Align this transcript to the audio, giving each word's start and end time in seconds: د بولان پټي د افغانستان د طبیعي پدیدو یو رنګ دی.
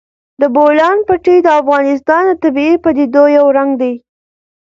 د 0.41 0.43
بولان 0.55 0.97
پټي 1.07 1.35
د 1.43 1.47
افغانستان 1.61 2.21
د 2.27 2.31
طبیعي 2.43 2.75
پدیدو 2.83 3.23
یو 3.37 3.45
رنګ 3.57 3.71
دی. 3.81 3.93